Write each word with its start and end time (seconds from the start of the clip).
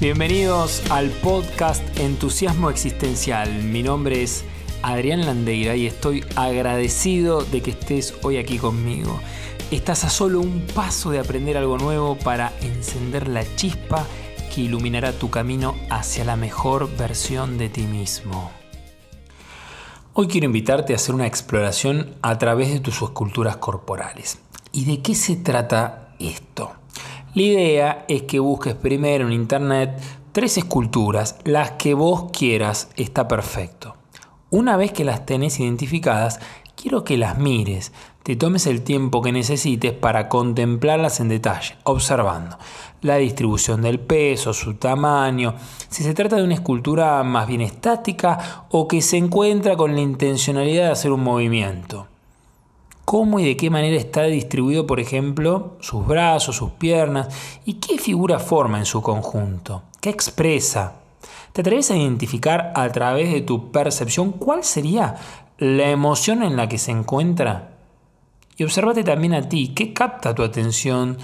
Bienvenidos 0.00 0.82
al 0.90 1.08
podcast 1.10 1.80
Entusiasmo 2.00 2.68
Existencial. 2.68 3.62
Mi 3.62 3.84
nombre 3.84 4.24
es 4.24 4.44
Adrián 4.82 5.24
Landeira 5.24 5.76
y 5.76 5.86
estoy 5.86 6.24
agradecido 6.34 7.44
de 7.44 7.62
que 7.62 7.70
estés 7.70 8.12
hoy 8.22 8.38
aquí 8.38 8.58
conmigo. 8.58 9.20
Estás 9.70 10.04
a 10.04 10.10
solo 10.10 10.40
un 10.40 10.66
paso 10.74 11.12
de 11.12 11.20
aprender 11.20 11.56
algo 11.56 11.78
nuevo 11.78 12.18
para 12.18 12.52
encender 12.60 13.28
la 13.28 13.44
chispa 13.54 14.04
que 14.52 14.62
iluminará 14.62 15.12
tu 15.12 15.30
camino 15.30 15.76
hacia 15.90 16.24
la 16.24 16.34
mejor 16.34 16.94
versión 16.96 17.56
de 17.56 17.68
ti 17.68 17.82
mismo. 17.82 18.50
Hoy 20.12 20.26
quiero 20.26 20.46
invitarte 20.46 20.92
a 20.92 20.96
hacer 20.96 21.14
una 21.14 21.28
exploración 21.28 22.16
a 22.20 22.36
través 22.36 22.72
de 22.72 22.80
tus 22.80 23.00
esculturas 23.00 23.58
corporales. 23.58 24.38
¿Y 24.72 24.86
de 24.86 25.02
qué 25.02 25.14
se 25.14 25.36
trata 25.36 26.16
esto? 26.18 26.83
La 27.34 27.42
idea 27.42 28.04
es 28.06 28.22
que 28.22 28.38
busques 28.38 28.74
primero 28.74 29.26
en 29.26 29.32
internet 29.32 30.00
tres 30.30 30.56
esculturas, 30.56 31.36
las 31.42 31.72
que 31.72 31.92
vos 31.94 32.30
quieras, 32.30 32.90
está 32.94 33.26
perfecto. 33.26 33.96
Una 34.50 34.76
vez 34.76 34.92
que 34.92 35.02
las 35.02 35.26
tenés 35.26 35.58
identificadas, 35.58 36.38
quiero 36.76 37.02
que 37.02 37.16
las 37.16 37.36
mires, 37.36 37.92
te 38.22 38.36
tomes 38.36 38.68
el 38.68 38.82
tiempo 38.82 39.20
que 39.20 39.32
necesites 39.32 39.92
para 39.92 40.28
contemplarlas 40.28 41.18
en 41.18 41.28
detalle, 41.28 41.74
observando 41.82 42.56
la 43.00 43.16
distribución 43.16 43.82
del 43.82 43.98
peso, 43.98 44.52
su 44.52 44.74
tamaño, 44.74 45.56
si 45.88 46.04
se 46.04 46.14
trata 46.14 46.36
de 46.36 46.44
una 46.44 46.54
escultura 46.54 47.20
más 47.24 47.48
bien 47.48 47.62
estática 47.62 48.66
o 48.70 48.86
que 48.86 49.02
se 49.02 49.16
encuentra 49.16 49.76
con 49.76 49.92
la 49.96 50.00
intencionalidad 50.00 50.84
de 50.84 50.92
hacer 50.92 51.10
un 51.10 51.24
movimiento. 51.24 52.06
Cómo 53.04 53.38
y 53.38 53.44
de 53.44 53.56
qué 53.56 53.70
manera 53.70 53.96
está 53.96 54.22
distribuido, 54.22 54.86
por 54.86 55.00
ejemplo, 55.00 55.76
sus 55.80 56.06
brazos, 56.06 56.56
sus 56.56 56.70
piernas 56.70 57.28
y 57.64 57.74
qué 57.74 57.98
figura 57.98 58.38
forma 58.38 58.78
en 58.78 58.86
su 58.86 59.02
conjunto, 59.02 59.82
qué 60.00 60.10
expresa. 60.10 60.96
¿Te 61.52 61.60
atreves 61.60 61.90
a 61.90 61.96
identificar 61.96 62.72
a 62.74 62.88
través 62.90 63.32
de 63.32 63.40
tu 63.40 63.70
percepción 63.70 64.32
cuál 64.32 64.64
sería 64.64 65.16
la 65.58 65.90
emoción 65.90 66.42
en 66.42 66.56
la 66.56 66.68
que 66.68 66.78
se 66.78 66.90
encuentra? 66.90 67.70
Y 68.56 68.64
observate 68.64 69.04
también 69.04 69.34
a 69.34 69.48
ti, 69.48 69.72
¿qué 69.74 69.92
capta 69.92 70.34
tu 70.34 70.42
atención 70.42 71.18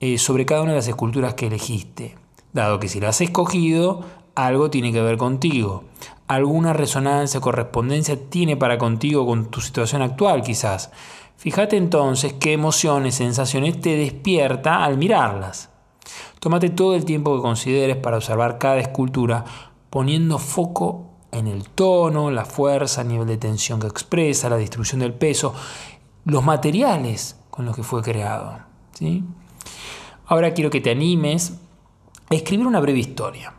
eh, 0.00 0.18
sobre 0.18 0.46
cada 0.46 0.62
una 0.62 0.72
de 0.72 0.78
las 0.78 0.88
esculturas 0.88 1.34
que 1.34 1.48
elegiste? 1.48 2.16
Dado 2.52 2.78
que 2.78 2.88
si 2.88 3.00
las 3.00 3.16
has 3.16 3.20
escogido, 3.22 4.04
algo 4.46 4.70
tiene 4.70 4.92
que 4.92 5.02
ver 5.02 5.16
contigo. 5.16 5.84
Alguna 6.28 6.72
resonancia, 6.72 7.40
correspondencia 7.40 8.18
tiene 8.28 8.56
para 8.56 8.78
contigo 8.78 9.26
con 9.26 9.46
tu 9.46 9.60
situación 9.60 10.02
actual 10.02 10.42
quizás. 10.42 10.90
Fíjate 11.36 11.76
entonces 11.76 12.34
qué 12.34 12.52
emociones, 12.52 13.16
sensaciones 13.16 13.80
te 13.80 13.96
despierta 13.96 14.84
al 14.84 14.96
mirarlas. 14.98 15.70
Tómate 16.40 16.70
todo 16.70 16.94
el 16.94 17.04
tiempo 17.04 17.34
que 17.34 17.42
consideres 17.42 17.96
para 17.96 18.16
observar 18.16 18.58
cada 18.58 18.78
escultura, 18.78 19.44
poniendo 19.90 20.38
foco 20.38 21.06
en 21.32 21.46
el 21.46 21.68
tono, 21.68 22.30
la 22.30 22.44
fuerza, 22.44 23.02
el 23.02 23.08
nivel 23.08 23.26
de 23.26 23.36
tensión 23.38 23.80
que 23.80 23.86
expresa, 23.86 24.48
la 24.48 24.56
distribución 24.56 25.00
del 25.00 25.14
peso 25.14 25.54
los 26.28 26.44
materiales 26.44 27.36
con 27.50 27.64
los 27.64 27.74
que 27.74 27.82
fue 27.82 28.02
creado. 28.02 28.58
¿sí? 28.92 29.24
Ahora 30.26 30.52
quiero 30.52 30.70
que 30.70 30.80
te 30.80 30.90
animes 30.90 31.54
a 32.30 32.34
escribir 32.34 32.66
una 32.66 32.80
breve 32.80 32.98
historia. 32.98 33.54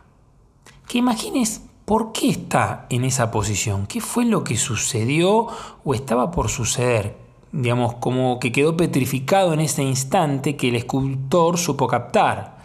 Que 0.90 0.98
imagines 0.98 1.62
por 1.84 2.10
qué 2.10 2.30
está 2.30 2.86
en 2.90 3.04
esa 3.04 3.30
posición, 3.30 3.86
qué 3.86 4.00
fue 4.00 4.24
lo 4.24 4.42
que 4.42 4.56
sucedió 4.56 5.46
o 5.84 5.94
estaba 5.94 6.32
por 6.32 6.48
suceder. 6.48 7.16
Digamos, 7.52 7.94
como 8.00 8.40
que 8.40 8.50
quedó 8.50 8.76
petrificado 8.76 9.52
en 9.52 9.60
ese 9.60 9.84
instante 9.84 10.56
que 10.56 10.70
el 10.70 10.74
escultor 10.74 11.58
supo 11.58 11.86
captar. 11.86 12.58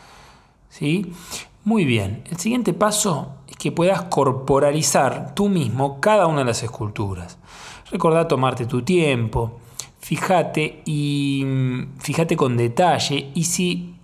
¿sí? 0.70 1.14
Muy 1.66 1.86
bien, 1.86 2.24
el 2.32 2.38
siguiente 2.38 2.74
paso 2.74 3.36
es 3.48 3.58
que 3.58 3.72
puedas 3.72 4.02
corporalizar 4.06 5.36
tú 5.36 5.48
mismo 5.48 6.02
cada 6.02 6.26
una 6.26 6.40
de 6.40 6.46
las 6.46 6.64
esculturas. 6.64 7.38
Recordá 7.92 8.28
tomarte 8.28 8.66
tu 8.66 8.82
tiempo, 8.82 9.60
fíjate 10.00 10.82
y 10.86 11.46
fíjate 12.00 12.36
con 12.36 12.58
detalle 12.58 13.30
y 13.36 13.44
si 13.44 13.95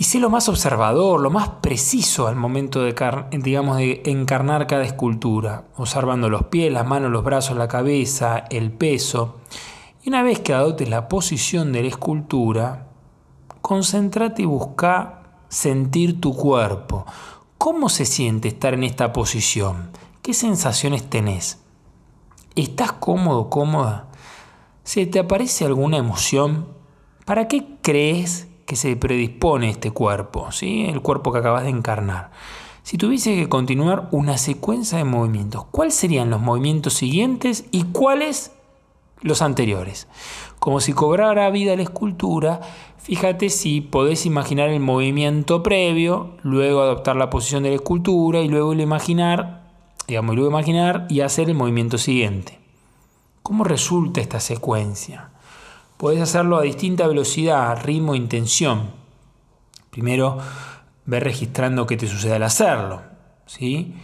y 0.00 0.04
sé 0.04 0.18
lo 0.18 0.30
más 0.30 0.48
observador, 0.48 1.20
lo 1.20 1.28
más 1.28 1.50
preciso 1.60 2.26
al 2.26 2.34
momento 2.34 2.80
de, 2.80 2.94
digamos, 3.32 3.76
de 3.76 4.00
encarnar 4.06 4.66
cada 4.66 4.84
escultura, 4.84 5.64
observando 5.76 6.30
los 6.30 6.44
pies, 6.44 6.72
las 6.72 6.86
manos, 6.86 7.10
los 7.10 7.22
brazos, 7.22 7.54
la 7.58 7.68
cabeza, 7.68 8.44
el 8.48 8.72
peso. 8.72 9.40
Y 10.02 10.08
una 10.08 10.22
vez 10.22 10.40
que 10.40 10.54
adoptes 10.54 10.88
la 10.88 11.06
posición 11.06 11.70
de 11.70 11.82
la 11.82 11.88
escultura, 11.88 12.86
concéntrate 13.60 14.40
y 14.40 14.46
busca 14.46 15.20
sentir 15.50 16.18
tu 16.18 16.34
cuerpo. 16.34 17.04
¿Cómo 17.58 17.90
se 17.90 18.06
siente 18.06 18.48
estar 18.48 18.72
en 18.72 18.84
esta 18.84 19.12
posición? 19.12 19.90
¿Qué 20.22 20.32
sensaciones 20.32 21.10
tenés? 21.10 21.58
¿Estás 22.56 22.92
cómodo, 22.92 23.50
cómoda? 23.50 24.08
¿Se 24.82 25.04
te 25.04 25.18
aparece 25.18 25.66
alguna 25.66 25.98
emoción? 25.98 26.68
¿Para 27.26 27.48
qué 27.48 27.76
crees 27.82 28.49
que 28.70 28.76
se 28.76 28.94
predispone 28.94 29.68
este 29.68 29.90
cuerpo? 29.90 30.52
¿sí? 30.52 30.86
El 30.86 31.00
cuerpo 31.00 31.32
que 31.32 31.40
acabas 31.40 31.64
de 31.64 31.70
encarnar. 31.70 32.30
Si 32.84 32.98
tuviese 32.98 33.34
que 33.34 33.48
continuar 33.48 34.06
una 34.12 34.38
secuencia 34.38 34.96
de 34.96 35.02
movimientos, 35.02 35.64
¿cuáles 35.72 35.96
serían 35.96 36.30
los 36.30 36.40
movimientos 36.40 36.94
siguientes 36.94 37.64
y 37.72 37.82
cuáles 37.82 38.52
los 39.22 39.42
anteriores? 39.42 40.06
Como 40.60 40.78
si 40.78 40.92
cobrara 40.92 41.50
vida 41.50 41.74
la 41.74 41.82
escultura, 41.82 42.60
fíjate 42.96 43.50
si 43.50 43.80
podés 43.80 44.24
imaginar 44.24 44.68
el 44.68 44.78
movimiento 44.78 45.64
previo, 45.64 46.36
luego 46.44 46.80
adoptar 46.80 47.16
la 47.16 47.28
posición 47.28 47.64
de 47.64 47.70
la 47.70 47.74
escultura 47.74 48.40
y 48.40 48.46
luego 48.46 48.72
imaginar, 48.72 49.64
digamos, 50.06 50.36
luego 50.36 50.48
imaginar 50.48 51.08
y 51.10 51.22
hacer 51.22 51.48
el 51.48 51.56
movimiento 51.56 51.98
siguiente. 51.98 52.60
¿Cómo 53.42 53.64
resulta 53.64 54.20
esta 54.20 54.38
secuencia? 54.38 55.30
Puedes 56.00 56.22
hacerlo 56.22 56.56
a 56.56 56.62
distinta 56.62 57.06
velocidad, 57.06 57.78
ritmo 57.84 58.14
intención. 58.14 58.88
Primero, 59.90 60.38
ver 61.04 61.22
registrando 61.22 61.86
qué 61.86 61.98
te 61.98 62.06
sucede 62.06 62.36
al 62.36 62.42
hacerlo. 62.42 63.02
¿sí? 63.44 63.96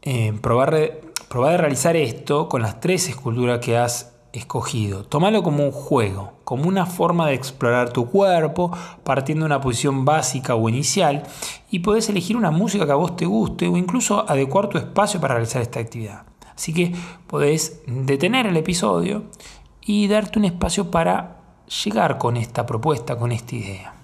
Eh, 0.00 0.32
probar, 0.40 1.02
probar 1.28 1.50
de 1.50 1.58
realizar 1.58 1.94
esto 1.94 2.48
con 2.48 2.62
las 2.62 2.80
tres 2.80 3.06
esculturas 3.10 3.58
que 3.58 3.76
has 3.76 4.14
escogido. 4.32 5.04
Tómalo 5.04 5.42
como 5.42 5.62
un 5.62 5.72
juego, 5.72 6.38
como 6.44 6.66
una 6.66 6.86
forma 6.86 7.28
de 7.28 7.34
explorar 7.34 7.92
tu 7.92 8.08
cuerpo, 8.08 8.74
partiendo 9.04 9.44
de 9.44 9.48
una 9.48 9.60
posición 9.60 10.06
básica 10.06 10.54
o 10.54 10.70
inicial, 10.70 11.24
y 11.70 11.80
puedes 11.80 12.08
elegir 12.08 12.34
una 12.34 12.50
música 12.50 12.86
que 12.86 12.92
a 12.92 12.94
vos 12.94 13.16
te 13.16 13.26
guste 13.26 13.68
o 13.68 13.76
incluso 13.76 14.24
adecuar 14.26 14.70
tu 14.70 14.78
espacio 14.78 15.20
para 15.20 15.34
realizar 15.34 15.60
esta 15.60 15.80
actividad. 15.80 16.22
Así 16.54 16.72
que 16.72 16.94
podés 17.26 17.82
detener 17.86 18.46
el 18.46 18.56
episodio 18.56 19.24
y 19.90 20.06
darte 20.06 20.38
un 20.38 20.44
espacio 20.44 20.88
para 20.88 21.38
llegar 21.84 22.16
con 22.16 22.36
esta 22.36 22.64
propuesta, 22.64 23.18
con 23.18 23.32
esta 23.32 23.56
idea. 23.56 23.94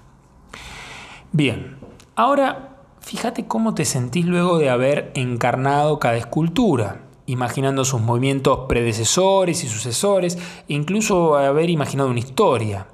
Bien, 1.30 1.78
ahora 2.16 2.78
fíjate 2.98 3.46
cómo 3.46 3.72
te 3.72 3.84
sentís 3.84 4.26
luego 4.26 4.58
de 4.58 4.68
haber 4.68 5.12
encarnado 5.14 6.00
cada 6.00 6.16
escultura, 6.16 7.02
imaginando 7.26 7.84
sus 7.84 8.00
movimientos 8.00 8.66
predecesores 8.68 9.62
y 9.62 9.68
sucesores, 9.68 10.36
e 10.68 10.74
incluso 10.74 11.36
haber 11.36 11.70
imaginado 11.70 12.10
una 12.10 12.18
historia. 12.18 12.88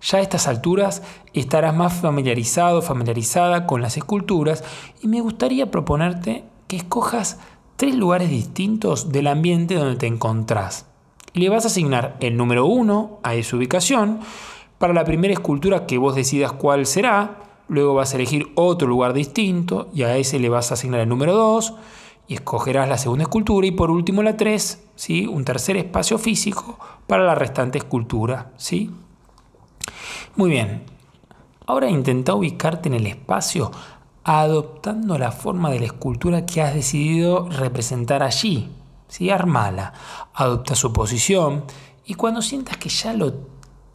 Ya 0.00 0.18
a 0.18 0.22
estas 0.22 0.48
alturas 0.48 1.02
estarás 1.34 1.76
más 1.76 1.92
familiarizado, 1.92 2.80
familiarizada 2.80 3.66
con 3.66 3.82
las 3.82 3.98
esculturas 3.98 4.64
y 5.02 5.08
me 5.08 5.20
gustaría 5.20 5.70
proponerte 5.70 6.44
que 6.68 6.76
escojas 6.76 7.38
tres 7.76 7.94
lugares 7.94 8.30
distintos 8.30 9.12
del 9.12 9.26
ambiente 9.26 9.74
donde 9.74 9.96
te 9.96 10.06
encontrás. 10.06 10.86
Le 11.34 11.48
vas 11.48 11.64
a 11.64 11.66
asignar 11.66 12.16
el 12.20 12.36
número 12.36 12.64
uno 12.64 13.18
a 13.24 13.34
esa 13.34 13.56
ubicación. 13.56 14.20
Para 14.78 14.94
la 14.94 15.04
primera 15.04 15.34
escultura 15.34 15.84
que 15.84 15.98
vos 15.98 16.14
decidas 16.14 16.52
cuál 16.52 16.86
será, 16.86 17.40
luego 17.66 17.94
vas 17.94 18.12
a 18.12 18.16
elegir 18.16 18.52
otro 18.54 18.86
lugar 18.86 19.12
distinto 19.12 19.88
y 19.92 20.04
a 20.04 20.16
ese 20.16 20.38
le 20.38 20.48
vas 20.48 20.70
a 20.70 20.74
asignar 20.74 21.00
el 21.00 21.08
número 21.08 21.34
2 21.34 21.74
y 22.28 22.34
escogerás 22.34 22.88
la 22.88 22.98
segunda 22.98 23.24
escultura 23.24 23.66
y 23.66 23.72
por 23.72 23.90
último 23.90 24.22
la 24.22 24.36
3, 24.36 24.84
¿sí? 24.94 25.26
un 25.26 25.44
tercer 25.44 25.76
espacio 25.76 26.18
físico 26.18 26.78
para 27.08 27.24
la 27.24 27.34
restante 27.34 27.78
escultura. 27.78 28.52
¿sí? 28.56 28.92
Muy 30.36 30.50
bien, 30.50 30.84
ahora 31.66 31.90
intenta 31.90 32.34
ubicarte 32.34 32.88
en 32.88 32.94
el 32.94 33.08
espacio 33.08 33.72
adoptando 34.22 35.18
la 35.18 35.32
forma 35.32 35.70
de 35.70 35.80
la 35.80 35.86
escultura 35.86 36.46
que 36.46 36.62
has 36.62 36.74
decidido 36.74 37.48
representar 37.50 38.22
allí. 38.22 38.70
¿Sí? 39.08 39.30
Armala, 39.30 39.92
adopta 40.34 40.74
su 40.74 40.92
posición 40.92 41.64
y 42.04 42.14
cuando 42.14 42.42
sientas 42.42 42.76
que 42.76 42.88
ya 42.88 43.12
lo, 43.12 43.34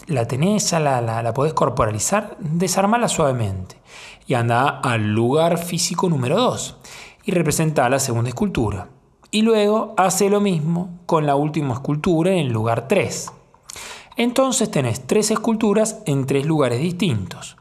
la 0.07 0.27
tenés, 0.27 0.71
ya 0.71 0.79
la, 0.79 1.01
la, 1.01 1.33
podés 1.33 1.53
corporalizar, 1.53 2.35
desarmala 2.39 3.07
suavemente 3.07 3.77
y 4.27 4.33
anda 4.33 4.67
al 4.67 5.13
lugar 5.13 5.57
físico 5.57 6.09
número 6.09 6.38
2 6.38 6.77
y 7.25 7.31
representa 7.31 7.89
la 7.89 8.00
segunda 8.00 8.29
escultura. 8.29 8.89
Y 9.31 9.44
luego 9.44 9.94
hace 9.97 10.29
lo 10.29 10.41
mismo 10.41 11.00
con 11.06 11.27
la 11.27 11.35
última 11.35 11.75
escultura 11.75 12.31
en 12.31 12.39
el 12.39 12.51
lugar 12.51 12.88
3. 12.88 13.31
Entonces 14.17 14.69
tenés 14.71 15.05
tres 15.05 15.31
esculturas 15.31 16.00
en 16.05 16.25
tres 16.25 16.45
lugares 16.45 16.81
distintos. 16.81 17.55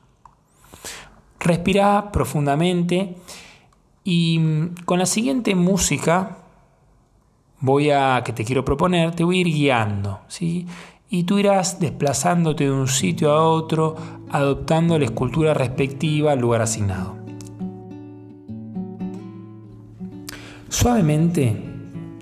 Respira 1.39 2.11
profundamente 2.11 3.17
y 4.03 4.39
mm, 4.39 4.75
con 4.85 4.99
la 4.99 5.07
siguiente 5.07 5.55
música 5.55 6.39
voy 7.61 7.91
a 7.91 8.23
que 8.25 8.33
te 8.33 8.45
quiero 8.45 8.65
proponer, 8.65 9.15
te 9.15 9.25
voy 9.25 9.39
a 9.39 9.41
ir 9.41 9.47
guiando, 9.49 10.21
¿sí? 10.29 10.67
Y 11.11 11.25
tú 11.25 11.39
irás 11.39 11.81
desplazándote 11.81 12.65
de 12.65 12.71
un 12.71 12.87
sitio 12.87 13.33
a 13.33 13.49
otro, 13.49 13.97
adoptando 14.31 14.99
la 14.99 15.07
escultura 15.07 15.55
respectiva 15.55 16.33
al 16.33 16.41
lugar 16.41 16.63
asignado. 16.63 17.17
Suavemente, 20.69 21.57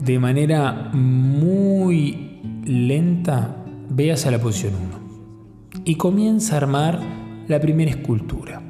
de 0.01 0.19
manera 0.19 0.91
muy 0.93 2.41
lenta, 2.65 3.57
ve 3.89 4.13
hacia 4.13 4.31
la 4.31 4.39
posición 4.39 4.75
1 4.75 5.83
y 5.85 5.97
comienza 5.97 6.55
a 6.55 6.59
armar 6.59 7.01
la 7.49 7.61
primera 7.61 7.91
escultura. 7.91 8.63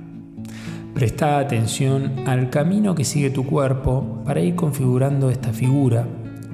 Presta 0.94 1.38
atención 1.38 2.26
al 2.26 2.48
camino 2.48 2.94
que 2.94 3.04
sigue 3.04 3.28
tu 3.28 3.44
cuerpo 3.44 4.22
para 4.24 4.40
ir 4.40 4.54
configurando 4.54 5.30
esta 5.30 5.52
figura 5.52 6.06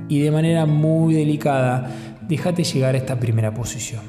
y 0.09 0.21
de 0.21 0.31
manera 0.31 0.67
muy 0.67 1.15
delicada 1.15 1.91
déjate 2.29 2.65
llegar 2.65 2.95
a 2.95 2.99
esta 2.99 3.19
primera 3.19 3.53
posición. 3.55 4.03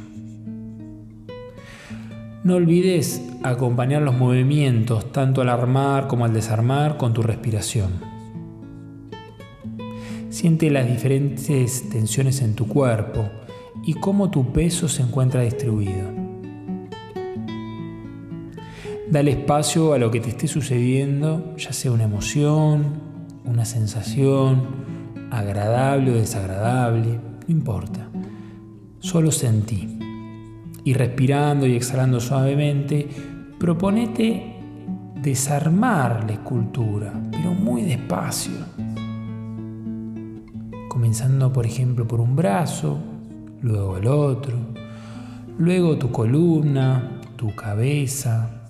No 2.43 2.55
olvides 2.55 3.21
acompañar 3.41 4.01
los 4.01 4.17
movimientos 4.17 5.11
tanto 5.11 5.41
al 5.41 5.49
armar 5.49 6.07
como 6.07 6.25
al 6.25 6.33
desarmar 6.33 6.97
con 6.97 7.13
tu 7.13 7.21
respiración. 7.21 7.91
Siente 10.29 10.69
las 10.69 10.87
diferentes 10.87 11.89
tensiones 11.89 12.41
en 12.41 12.55
tu 12.55 12.67
cuerpo 12.67 13.29
y 13.85 13.93
cómo 13.93 14.29
tu 14.29 14.51
peso 14.51 14.87
se 14.87 15.03
encuentra 15.03 15.41
distribuido. 15.41 16.11
Dale 19.09 19.31
espacio 19.31 19.93
a 19.93 19.97
lo 19.97 20.09
que 20.09 20.19
te 20.19 20.29
esté 20.29 20.47
sucediendo, 20.47 21.55
ya 21.55 21.71
sea 21.71 21.91
una 21.91 22.05
emoción, 22.05 23.01
una 23.45 23.63
sensación, 23.63 24.63
agradable 25.33 26.11
o 26.11 26.15
desagradable, 26.15 27.19
no 27.47 27.47
importa. 27.47 28.07
Solo 28.99 29.31
sentí. 29.31 29.97
Y 30.83 30.93
respirando 30.93 31.65
y 31.65 31.75
exhalando 31.75 32.19
suavemente, 32.19 33.07
proponete 33.57 34.55
desarmar 35.21 36.25
la 36.25 36.33
escultura, 36.33 37.13
pero 37.31 37.53
muy 37.53 37.81
despacio. 37.83 38.53
Comenzando, 40.89 41.51
por 41.51 41.65
ejemplo, 41.65 42.07
por 42.07 42.21
un 42.21 42.35
brazo, 42.35 42.99
luego 43.61 43.97
el 43.97 44.07
otro, 44.07 44.55
luego 45.57 45.97
tu 45.97 46.11
columna, 46.11 47.21
tu 47.35 47.55
cabeza, 47.55 48.65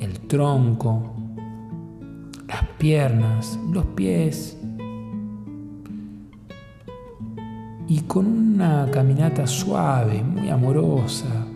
el 0.00 0.20
tronco, 0.26 1.14
las 2.46 2.62
piernas, 2.78 3.58
los 3.72 3.86
pies. 3.86 4.58
Y 7.88 8.00
con 8.00 8.26
una 8.26 8.90
caminata 8.90 9.46
suave, 9.46 10.22
muy 10.22 10.48
amorosa, 10.48 11.46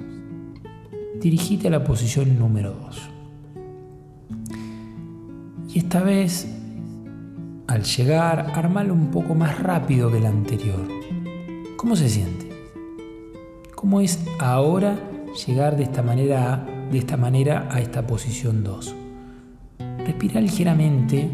dirigite 1.21 1.69
a 1.69 1.73
la 1.73 1.85
posición 1.85 2.39
número 2.39 2.73
2. 2.73 3.01
Y 5.75 5.79
esta 5.79 6.03
vez, 6.03 6.47
al 7.67 7.83
llegar, 7.83 8.53
armalo 8.55 8.95
un 8.95 9.11
poco 9.11 9.35
más 9.35 9.61
rápido 9.61 10.11
que 10.11 10.19
el 10.19 10.27
anterior. 10.27 10.87
¿Cómo 11.77 11.97
se 11.97 12.09
siente? 12.09 12.49
¿Cómo 13.75 14.01
es 14.01 14.25
ahora 14.39 14.99
llegar 15.47 15.77
de 15.77 15.85
esta 15.85 17.17
manera 17.17 17.69
a 17.71 17.81
esta 17.81 18.07
posición 18.07 18.65
2. 18.65 18.95
Respira 20.05 20.41
ligeramente 20.41 21.29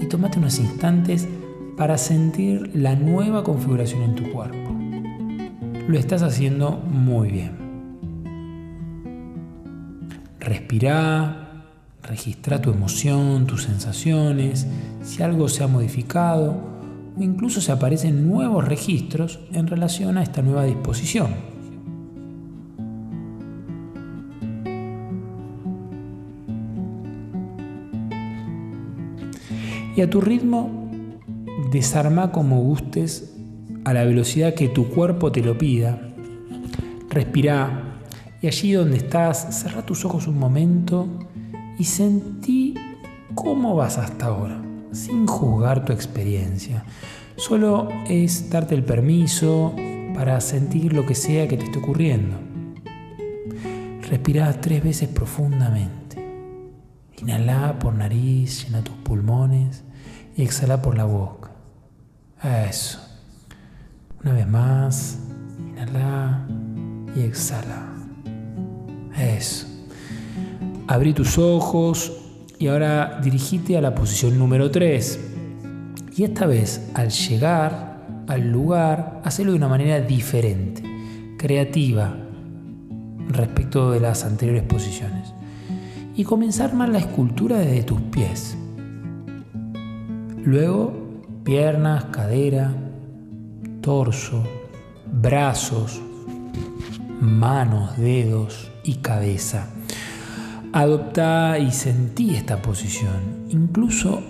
y 0.00 0.06
tómate 0.06 0.38
unos 0.38 0.58
instantes 0.58 1.28
para 1.76 1.98
sentir 1.98 2.70
la 2.74 2.96
nueva 2.96 3.44
configuración 3.44 4.02
en 4.02 4.14
tu 4.14 4.32
cuerpo. 4.32 4.74
Lo 5.88 5.98
estás 5.98 6.22
haciendo 6.22 6.72
muy 6.72 7.30
bien. 7.30 7.52
Respira, 10.40 11.64
registra 12.02 12.60
tu 12.60 12.70
emoción, 12.70 13.46
tus 13.46 13.64
sensaciones, 13.64 14.66
si 15.02 15.22
algo 15.22 15.48
se 15.48 15.64
ha 15.64 15.66
modificado 15.66 16.56
o 17.18 17.22
incluso 17.22 17.60
se 17.60 17.72
aparecen 17.72 18.26
nuevos 18.28 18.66
registros 18.66 19.40
en 19.52 19.66
relación 19.66 20.18
a 20.18 20.22
esta 20.22 20.42
nueva 20.42 20.64
disposición. 20.64 21.56
y 29.96 30.02
a 30.02 30.10
tu 30.10 30.20
ritmo 30.20 30.85
desarma 31.70 32.32
como 32.32 32.60
gustes 32.60 33.32
a 33.84 33.92
la 33.92 34.04
velocidad 34.04 34.54
que 34.54 34.68
tu 34.68 34.88
cuerpo 34.88 35.32
te 35.32 35.42
lo 35.42 35.56
pida. 35.56 36.00
Respira 37.10 38.00
y 38.42 38.46
allí 38.46 38.72
donde 38.72 38.98
estás, 38.98 39.60
cerra 39.60 39.84
tus 39.84 40.04
ojos 40.04 40.26
un 40.26 40.38
momento 40.38 41.08
y 41.78 41.84
sentí 41.84 42.74
cómo 43.34 43.74
vas 43.74 43.98
hasta 43.98 44.26
ahora, 44.26 44.60
sin 44.92 45.26
juzgar 45.26 45.84
tu 45.84 45.92
experiencia. 45.92 46.84
Solo 47.36 47.88
es 48.08 48.50
darte 48.50 48.74
el 48.74 48.84
permiso 48.84 49.74
para 50.14 50.40
sentir 50.40 50.92
lo 50.92 51.04
que 51.04 51.14
sea 51.14 51.46
que 51.46 51.56
te 51.56 51.64
esté 51.64 51.78
ocurriendo. 51.78 52.36
Respira 54.08 54.52
tres 54.60 54.82
veces 54.82 55.08
profundamente. 55.08 56.24
Inhala 57.18 57.78
por 57.78 57.94
nariz, 57.94 58.64
llena 58.64 58.82
tus 58.82 58.96
pulmones 58.96 59.84
y 60.36 60.42
exhala 60.42 60.80
por 60.80 60.96
la 60.96 61.04
boca. 61.04 61.55
Eso. 62.46 63.00
Una 64.22 64.32
vez 64.32 64.46
más, 64.46 65.18
inhala 65.58 66.46
y 67.16 67.20
exhala. 67.22 67.88
Eso. 69.18 69.66
Abrí 70.86 71.12
tus 71.12 71.38
ojos 71.38 72.12
y 72.58 72.68
ahora 72.68 73.20
dirigite 73.20 73.76
a 73.76 73.80
la 73.80 73.94
posición 73.94 74.38
número 74.38 74.70
3. 74.70 75.20
Y 76.16 76.22
esta 76.22 76.46
vez, 76.46 76.88
al 76.94 77.10
llegar 77.10 78.06
al 78.28 78.50
lugar, 78.52 79.20
hacelo 79.24 79.50
de 79.50 79.58
una 79.58 79.68
manera 79.68 80.00
diferente, 80.00 80.82
creativa, 81.38 82.16
respecto 83.28 83.90
de 83.90 84.00
las 84.00 84.24
anteriores 84.24 84.62
posiciones. 84.62 85.32
Y 86.14 86.22
comenzar 86.22 86.68
a 86.68 86.70
armar 86.70 86.90
la 86.90 86.98
escultura 86.98 87.58
desde 87.58 87.82
tus 87.82 88.00
pies. 88.02 88.56
Luego, 90.44 91.05
piernas, 91.46 92.06
cadera, 92.06 92.74
torso, 93.80 94.42
brazos, 95.12 96.02
manos, 97.20 97.96
dedos 97.96 98.72
y 98.82 98.96
cabeza. 98.96 99.68
Adopta 100.72 101.56
y 101.60 101.70
sentí 101.70 102.34
esta 102.34 102.60
posición. 102.60 103.46
Incluso 103.48 104.20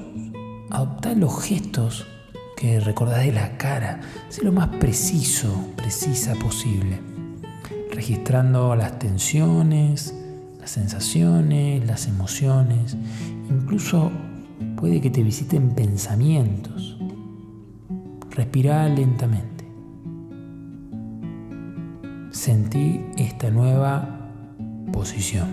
adopta 0.68 1.14
los 1.14 1.42
gestos 1.42 2.06
que 2.54 2.80
recordás 2.80 3.25
de 3.25 3.32
la 3.32 3.56
cara. 3.56 4.00
Sé 4.28 4.44
lo 4.44 4.52
más 4.52 4.68
preciso, 4.68 5.70
precisa 5.75 6.35
posible. 6.35 7.00
Registrando 7.92 8.76
las 8.76 8.99
tensiones, 8.99 10.14
las 10.61 10.70
sensaciones, 10.70 11.87
las 11.87 12.08
emociones, 12.08 12.94
incluso 13.49 14.12
puede 14.76 15.00
que 15.00 15.08
te 15.08 15.23
visiten 15.23 15.70
pensamientos. 15.70 16.96
Respira 18.37 18.87
lentamente. 18.87 19.64
Sentí 22.31 23.00
esta 23.16 23.50
nueva 23.50 24.28
posición. 24.93 25.49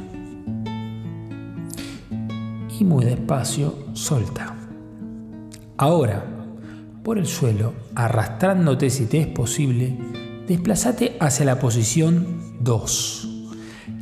Y 2.78 2.84
muy 2.84 3.06
despacio 3.06 3.74
solta. 3.94 4.54
Ahora, 5.78 6.26
por 7.04 7.18
el 7.18 7.26
suelo, 7.26 7.72
arrastrándote 7.96 8.90
si 8.90 9.06
te 9.06 9.22
es 9.22 9.28
posible, 9.28 9.98
desplázate 10.46 11.16
hacia 11.22 11.46
la 11.46 11.60
posición 11.60 12.58
2 12.60 13.30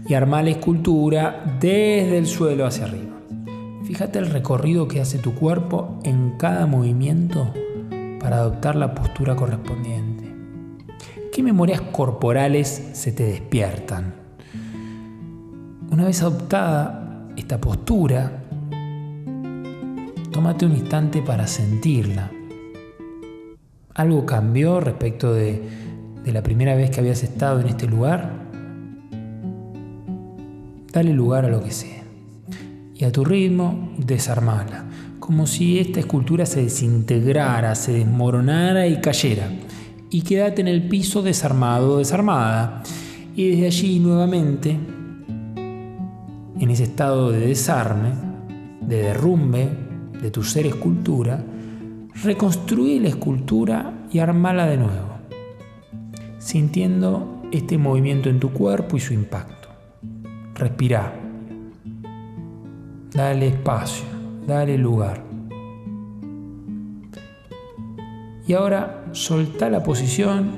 y 0.08 0.16
arma 0.16 0.42
la 0.42 0.50
escultura 0.50 1.58
desde 1.60 2.18
el 2.18 2.26
suelo 2.26 2.66
hacia 2.66 2.86
arriba. 2.86 3.20
Fíjate 3.84 4.18
el 4.18 4.32
recorrido 4.32 4.88
que 4.88 5.02
hace 5.02 5.20
tu 5.20 5.36
cuerpo 5.36 6.00
en 6.04 6.32
cada 6.40 6.66
movimiento 6.66 7.54
para 8.22 8.38
adoptar 8.38 8.76
la 8.76 8.94
postura 8.94 9.36
correspondiente. 9.36 10.32
¿Qué 11.34 11.42
memorias 11.42 11.82
corporales 11.82 12.92
se 12.94 13.12
te 13.12 13.24
despiertan? 13.24 14.14
Una 15.90 16.06
vez 16.06 16.22
adoptada 16.22 17.28
esta 17.36 17.60
postura, 17.60 18.44
tómate 20.32 20.66
un 20.66 20.74
instante 20.74 21.22
para 21.22 21.48
sentirla. 21.48 22.32
¿Algo 23.94 24.26
cambió 24.26 24.80
respecto 24.80 25.34
de, 25.34 25.62
la 26.26 26.44
primera 26.44 26.76
vez 26.76 26.92
que 26.92 27.00
habías 27.00 27.24
estado 27.24 27.60
en 27.60 27.68
este 27.68 27.88
lugar? 27.88 28.32
Dale 30.94 31.14
lugar 31.14 31.46
a 31.46 31.50
lo 31.50 31.64
que 31.64 31.72
sea 31.72 32.04
y 32.94 33.04
a 33.04 33.12
tu 33.12 33.26
ritmo 33.26 33.94
desarmala, 33.98 34.86
como 35.32 35.48
si 35.48 35.80
esta 35.80 36.02
escultura 36.02 36.46
se 36.46 36.62
desintegrara, 36.62 37.74
se 37.74 37.94
desmoronara 37.94 38.86
y 38.86 39.00
cayera. 39.00 39.50
Y 40.10 40.24
quédate 40.24 40.60
en 40.60 40.68
el 40.68 40.90
piso 40.90 41.22
desarmado 41.22 41.94
o 41.94 41.98
desarmada. 42.00 42.84
Y 43.34 43.52
desde 43.52 43.68
allí 43.68 44.00
nuevamente, 44.00 44.78
en 46.60 46.70
ese 46.70 46.84
estado 46.84 47.32
de 47.32 47.48
desarme, 47.48 48.10
de 48.82 49.04
derrumbe 49.04 49.70
de 50.22 50.32
tu 50.32 50.44
ser 50.44 50.66
escultura, 50.66 51.42
reconstruí 52.26 53.00
la 53.00 53.08
escultura 53.08 54.06
y 54.12 54.20
armala 54.20 54.66
de 54.66 54.76
nuevo, 54.76 55.16
sintiendo 56.40 57.42
este 57.54 57.78
movimiento 57.78 58.28
en 58.28 58.42
tu 58.42 58.52
cuerpo 58.52 58.98
y 58.98 59.00
su 59.00 59.14
impacto. 59.14 59.70
Respira. 60.56 61.14
Dale 63.14 63.48
espacio, 63.48 64.11
dale 64.48 64.78
lugar. 64.78 65.24
Y 68.48 68.54
ahora 68.54 69.06
soltá 69.12 69.70
la 69.70 69.84
posición 69.84 70.52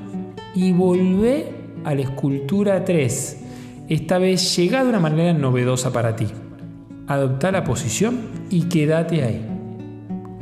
y 0.54 0.72
volvé 0.72 1.52
a 1.84 1.94
la 1.94 2.02
escultura 2.02 2.84
3. 2.84 3.40
Esta 3.88 4.18
vez 4.18 4.56
llega 4.56 4.82
de 4.82 4.88
una 4.88 5.00
manera 5.00 5.32
novedosa 5.32 5.92
para 5.92 6.16
ti. 6.16 6.26
Adopta 7.06 7.52
la 7.52 7.64
posición 7.64 8.18
y 8.50 8.62
quédate 8.62 9.22
ahí, 9.22 9.46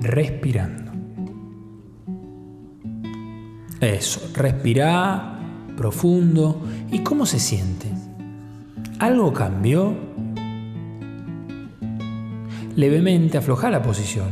respirando. 0.01 0.93
Eso, 3.81 4.21
respira 4.35 5.41
profundo. 5.77 6.63
¿Y 6.93 7.01
cómo 7.01 7.27
se 7.27 7.41
siente? 7.41 7.89
¿Algo 9.01 9.33
cambió? 9.33 10.12
Levemente 12.77 13.37
afloja 13.37 13.71
la 13.71 13.83
posición. 13.83 14.31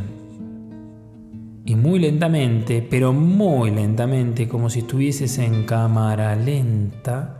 Y 1.66 1.76
muy 1.76 1.98
lentamente, 1.98 2.80
pero 2.80 3.12
muy 3.12 3.70
lentamente, 3.70 4.48
como 4.48 4.70
si 4.70 4.78
estuvieses 4.80 5.36
en 5.38 5.64
cámara 5.64 6.34
lenta, 6.34 7.38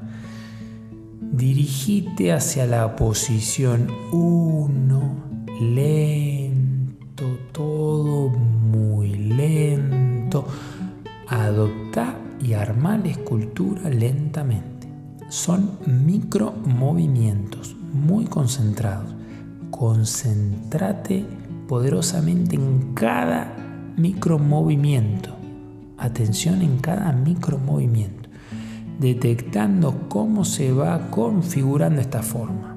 dirigite 1.33 2.33
hacia 2.33 2.67
la 2.67 2.97
posición 2.97 3.89
1, 4.13 5.15
lento, 5.63 7.25
todo 7.53 8.29
muy 8.29 9.15
lento. 9.15 10.47
Adopta 11.29 12.15
y 12.45 12.53
arma 12.53 12.99
la 12.99 13.09
escultura 13.09 13.89
lentamente. 13.89 14.87
Son 15.31 15.79
micro 15.87 16.53
movimientos 16.67 17.75
muy 17.93 18.27
concentrados. 18.27 19.10
Concéntrate 19.81 21.25
poderosamente 21.67 22.55
en 22.55 22.93
cada 22.93 23.57
micro 23.97 24.39
movimiento. 24.39 25.35
Atención 25.97 26.61
en 26.61 26.77
cada 26.81 27.13
micro 27.13 27.57
movimiento. 27.57 28.29
Detectando 28.99 30.07
cómo 30.11 30.45
se 30.45 30.71
va 30.71 31.09
configurando 31.09 32.03
esta 32.03 32.23
forma. 32.23 32.77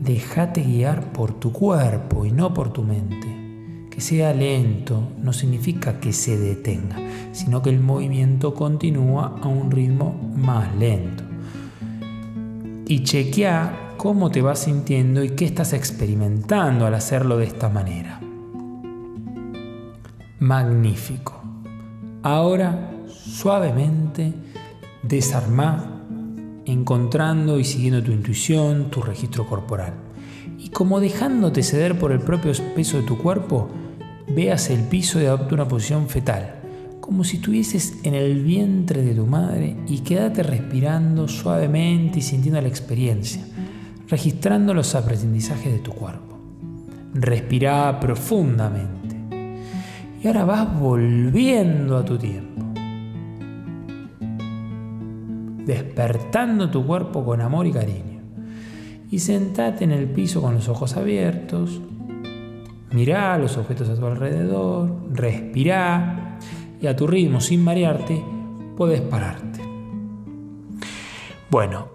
Déjate 0.00 0.62
guiar 0.62 1.12
por 1.12 1.34
tu 1.34 1.52
cuerpo 1.52 2.24
y 2.24 2.32
no 2.32 2.54
por 2.54 2.72
tu 2.72 2.82
mente. 2.82 3.90
Que 3.90 4.00
sea 4.00 4.32
lento 4.32 5.12
no 5.22 5.34
significa 5.34 6.00
que 6.00 6.14
se 6.14 6.38
detenga, 6.38 6.96
sino 7.32 7.60
que 7.60 7.68
el 7.68 7.80
movimiento 7.80 8.54
continúa 8.54 9.38
a 9.42 9.48
un 9.48 9.70
ritmo 9.70 10.32
más 10.34 10.74
lento. 10.76 11.24
Y 12.86 13.02
chequea 13.02 13.85
cómo 14.06 14.30
te 14.30 14.40
vas 14.40 14.60
sintiendo 14.60 15.24
y 15.24 15.30
qué 15.30 15.44
estás 15.44 15.72
experimentando 15.72 16.86
al 16.86 16.94
hacerlo 16.94 17.38
de 17.38 17.46
esta 17.46 17.68
manera. 17.68 18.20
Magnífico. 20.38 21.42
Ahora, 22.22 22.92
suavemente, 23.08 24.32
desarmá, 25.02 26.04
encontrando 26.66 27.58
y 27.58 27.64
siguiendo 27.64 28.00
tu 28.00 28.12
intuición, 28.12 28.92
tu 28.92 29.02
registro 29.02 29.44
corporal. 29.44 29.94
Y 30.56 30.68
como 30.68 31.00
dejándote 31.00 31.64
ceder 31.64 31.98
por 31.98 32.12
el 32.12 32.20
propio 32.20 32.52
peso 32.76 32.98
de 32.98 33.02
tu 33.02 33.18
cuerpo, 33.18 33.68
veas 34.28 34.70
el 34.70 34.82
piso 34.82 35.20
y 35.20 35.24
adopta 35.24 35.56
una 35.56 35.66
posición 35.66 36.08
fetal, 36.08 36.60
como 37.00 37.24
si 37.24 37.38
estuvieses 37.38 37.96
en 38.04 38.14
el 38.14 38.44
vientre 38.44 39.02
de 39.02 39.16
tu 39.16 39.26
madre 39.26 39.76
y 39.88 39.98
quédate 40.02 40.44
respirando 40.44 41.26
suavemente 41.26 42.20
y 42.20 42.22
sintiendo 42.22 42.60
la 42.60 42.68
experiencia, 42.68 43.42
registrando 44.08 44.74
los 44.74 44.94
aprendizajes 44.94 45.72
de 45.72 45.78
tu 45.78 45.92
cuerpo. 45.92 46.38
Respira 47.14 47.98
profundamente. 48.00 49.16
Y 50.22 50.26
ahora 50.26 50.44
vas 50.44 50.78
volviendo 50.78 51.96
a 51.96 52.04
tu 52.04 52.18
tiempo. 52.18 52.64
Despertando 55.64 56.70
tu 56.70 56.86
cuerpo 56.86 57.24
con 57.24 57.40
amor 57.40 57.66
y 57.66 57.72
cariño. 57.72 58.20
Y 59.10 59.18
sentate 59.18 59.84
en 59.84 59.92
el 59.92 60.08
piso 60.08 60.40
con 60.40 60.54
los 60.54 60.68
ojos 60.68 60.96
abiertos, 60.96 61.80
Mirá 62.92 63.36
los 63.36 63.56
objetos 63.58 63.88
a 63.88 63.94
tu 63.94 64.06
alrededor, 64.06 64.90
respirá 65.12 66.38
y 66.80 66.86
a 66.86 66.94
tu 66.94 67.06
ritmo, 67.06 67.40
sin 67.40 67.62
marearte, 67.62 68.24
puedes 68.76 69.00
pararte. 69.00 69.60
Bueno, 71.50 71.88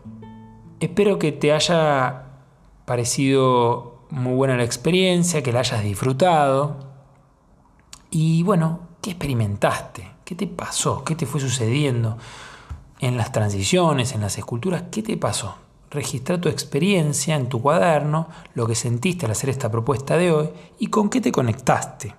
espero 0.82 1.20
que 1.20 1.32
te 1.32 1.54
haya 1.54 2.24
parecido 2.86 4.02
muy 4.10 4.34
buena 4.34 4.58
la 4.58 4.64
experiencia, 4.64 5.42
que 5.42 5.54
la 5.54 5.60
hayas 5.60 5.84
disfrutado. 5.84 6.76
Y 8.10 8.44
bueno, 8.44 8.80
¿qué 9.02 9.12
experimentaste? 9.12 10.12
¿Qué 10.26 10.36
te 10.36 10.48
pasó? 10.48 11.04
¿Qué 11.06 11.16
te 11.16 11.26
fue 11.26 11.40
sucediendo 11.40 12.18
en 13.00 13.16
las 13.16 13.32
transiciones, 13.32 14.14
en 14.14 14.22
las 14.22 14.38
esculturas? 14.38 14.86
¿Qué 14.92 15.04
te 15.04 15.16
pasó? 15.18 15.56
Registra 15.92 16.42
tu 16.42 16.50
experiencia 16.50 17.36
en 17.36 17.48
tu 17.48 17.62
cuaderno, 17.62 18.28
lo 18.56 18.66
que 18.66 18.76
sentiste 18.76 19.26
al 19.26 19.34
hacer 19.34 19.50
esta 19.50 19.70
propuesta 19.70 20.18
de 20.18 20.32
hoy 20.32 20.50
y 20.80 20.88
con 20.88 21.10
qué 21.10 21.22
te 21.22 21.32
conectaste. 21.32 22.16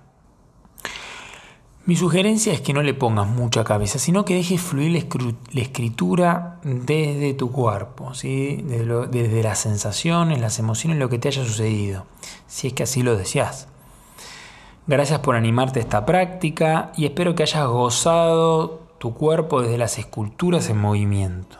Mi 1.85 1.97
sugerencia 1.97 2.53
es 2.53 2.61
que 2.61 2.71
no 2.71 2.81
le 2.81 2.93
pongas 2.93 3.27
mucha 3.27 3.65
cabeza, 3.65 3.99
sino 3.99 4.23
que 4.23 4.35
dejes 4.35 4.61
fluir 4.61 5.05
la 5.51 5.61
escritura 5.61 6.61
desde 6.63 7.33
tu 7.33 7.51
cuerpo, 7.51 8.13
¿sí? 8.13 8.63
desde, 8.63 9.07
desde 9.07 9.43
las 9.43 9.59
sensaciones, 9.59 10.39
las 10.39 10.59
emociones, 10.59 10.97
lo 10.97 11.09
que 11.09 11.19
te 11.19 11.27
haya 11.27 11.43
sucedido, 11.43 12.05
si 12.47 12.67
es 12.67 12.73
que 12.73 12.83
así 12.83 13.03
lo 13.03 13.17
deseas. 13.17 13.67
Gracias 14.87 15.19
por 15.19 15.35
animarte 15.35 15.79
a 15.79 15.81
esta 15.81 16.05
práctica 16.05 16.93
y 16.95 17.03
espero 17.03 17.35
que 17.35 17.43
hayas 17.43 17.67
gozado 17.67 18.87
tu 18.97 19.13
cuerpo 19.13 19.61
desde 19.61 19.77
las 19.77 19.99
esculturas 19.99 20.69
en 20.69 20.77
movimiento. 20.77 21.57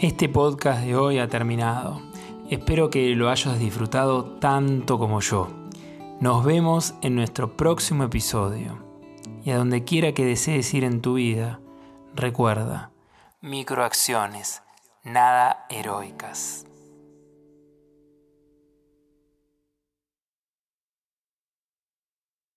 Este 0.00 0.28
podcast 0.30 0.82
de 0.84 0.96
hoy 0.96 1.18
ha 1.18 1.28
terminado. 1.28 2.13
Espero 2.50 2.90
que 2.90 3.14
lo 3.14 3.30
hayas 3.30 3.58
disfrutado 3.58 4.24
tanto 4.38 4.98
como 4.98 5.20
yo. 5.20 5.48
Nos 6.20 6.44
vemos 6.44 6.94
en 7.00 7.14
nuestro 7.14 7.56
próximo 7.56 8.04
episodio. 8.04 8.84
Y 9.44 9.50
a 9.50 9.56
donde 9.56 9.84
quiera 9.84 10.12
que 10.12 10.26
desees 10.26 10.72
ir 10.74 10.84
en 10.84 11.00
tu 11.00 11.14
vida, 11.14 11.60
recuerda, 12.14 12.90
microacciones, 13.40 14.62
nada 15.04 15.66
heroicas. 15.70 16.66